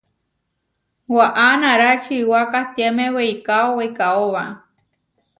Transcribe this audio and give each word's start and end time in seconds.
Waʼa 1.15 1.47
nará 1.61 1.89
čiwá 2.03 2.41
katiáme 2.51 3.05
weikáo 3.15 3.67
weikáoba. 3.77 4.43